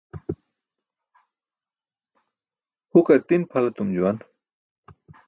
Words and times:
Hukar 2.91 3.19
ti̇n 3.27 3.43
pʰal 3.49 3.65
etum 3.69 3.89
juwan. 3.95 4.17